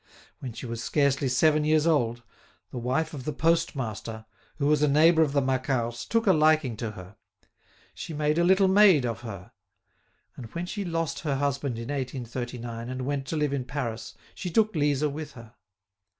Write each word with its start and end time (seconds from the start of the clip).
When 0.39 0.51
she 0.51 0.65
was 0.65 0.83
scarcely 0.83 1.29
seven 1.29 1.63
years 1.63 1.85
old, 1.85 2.23
the 2.71 2.79
wife 2.79 3.13
of 3.13 3.23
the 3.23 3.31
postmaster, 3.33 4.25
who 4.57 4.65
was 4.65 4.81
a 4.81 4.87
neighbour 4.87 5.21
of 5.21 5.31
the 5.31 5.43
Macquarts, 5.43 6.05
took 6.05 6.25
a 6.25 6.33
liking 6.33 6.75
to 6.77 6.93
her. 6.93 7.17
She 7.93 8.11
made 8.11 8.39
a 8.39 8.43
little 8.43 8.67
maid 8.67 9.05
of 9.05 9.21
her. 9.21 9.51
And 10.35 10.47
when 10.55 10.65
she 10.65 10.83
lost 10.83 11.19
her 11.19 11.35
husband 11.35 11.77
in 11.77 11.89
1839, 11.89 12.89
and 12.89 13.03
went 13.05 13.27
to 13.27 13.37
live 13.37 13.53
in 13.53 13.63
Paris, 13.63 14.15
she 14.33 14.49
took 14.49 14.73
Lisa 14.73 15.07
with 15.07 15.33
her. 15.33 15.53